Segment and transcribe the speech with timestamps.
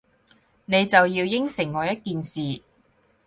[0.65, 2.63] 你就要應承我一件事